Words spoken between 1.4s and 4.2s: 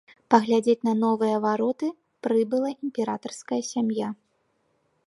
вароты прыбыла імператарская сям'я.